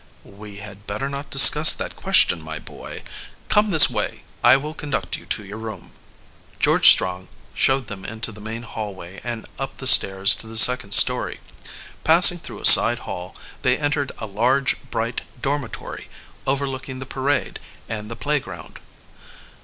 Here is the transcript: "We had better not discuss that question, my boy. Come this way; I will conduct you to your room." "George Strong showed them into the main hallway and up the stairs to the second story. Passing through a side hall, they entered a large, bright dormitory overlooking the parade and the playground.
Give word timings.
"We 0.23 0.57
had 0.57 0.87
better 0.87 1.09
not 1.09 1.29
discuss 1.29 1.73
that 1.75 1.95
question, 1.95 2.41
my 2.41 2.57
boy. 2.57 3.03
Come 3.49 3.69
this 3.69 3.87
way; 3.87 4.23
I 4.43 4.57
will 4.57 4.73
conduct 4.73 5.15
you 5.15 5.27
to 5.27 5.45
your 5.45 5.59
room." 5.59 5.91
"George 6.59 6.89
Strong 6.89 7.27
showed 7.53 7.85
them 7.85 8.03
into 8.03 8.31
the 8.31 8.41
main 8.41 8.63
hallway 8.63 9.21
and 9.23 9.45
up 9.59 9.77
the 9.77 9.85
stairs 9.85 10.33
to 10.41 10.47
the 10.47 10.55
second 10.57 10.93
story. 10.93 11.39
Passing 12.03 12.39
through 12.39 12.61
a 12.61 12.65
side 12.65 13.05
hall, 13.05 13.35
they 13.61 13.77
entered 13.77 14.11
a 14.17 14.25
large, 14.25 14.75
bright 14.89 15.21
dormitory 15.39 16.09
overlooking 16.47 16.97
the 16.97 17.05
parade 17.05 17.59
and 17.87 18.09
the 18.09 18.15
playground. 18.15 18.79